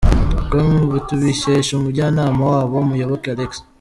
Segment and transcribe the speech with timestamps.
[0.49, 0.67] com
[1.07, 3.51] tubikesha umujyanama wabo Muyoboke Alex.